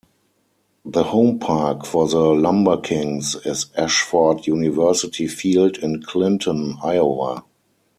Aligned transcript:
The 0.83 1.03
home 1.03 1.37
park 1.37 1.85
for 1.85 2.07
the 2.07 2.17
LumberKings 2.23 3.45
is 3.45 3.67
Ashford 3.77 4.47
University 4.47 5.27
Field 5.27 5.77
in 5.77 6.01
Clinton, 6.01 6.77
Iowa. 6.83 7.45